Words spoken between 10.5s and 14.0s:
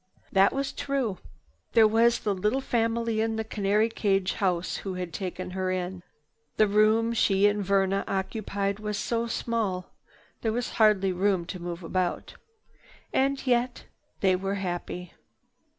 was hardly room to move about. Yet